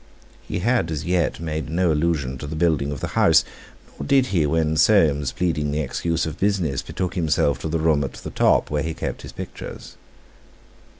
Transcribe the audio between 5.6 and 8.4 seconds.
the excuse of business, betook himself to the room at the